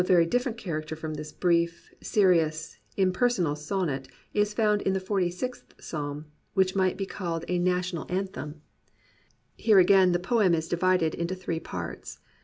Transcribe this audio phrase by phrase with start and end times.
[0.01, 4.93] A poem of very different character from this brief, serious, impersonal sonnet is found in
[4.93, 8.51] the Forty sixth Psalm, which might be called a National 44 POETRY IN THE PSALMS
[8.51, 9.63] Anthem.
[9.63, 12.17] Here again the poem is divided into three parts.